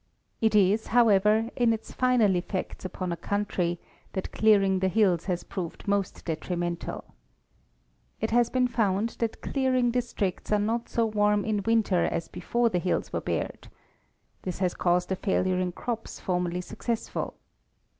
[0.41, 3.79] It is, however, in its final effects upon a country
[4.13, 7.03] that clearing the hills has proved most detrimental.
[7.03, 7.03] io6
[8.21, 12.69] It has been found that cleared districts are not so warm in winter as before
[12.69, 13.67] the hills were bared.
[14.41, 17.35] This has caused a failure in crops formerly suc cessful.